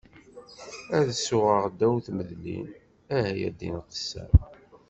[0.97, 2.67] Ad suɣeɣ ddaw tmedlin,
[3.17, 4.33] ah ya ddin qessam!